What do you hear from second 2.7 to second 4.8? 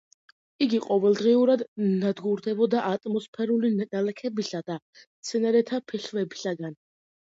ატმოსფერული ნალექებისა და